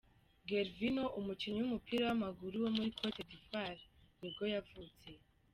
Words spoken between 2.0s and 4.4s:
w’amaguru wo muri Cote d’ivoire ni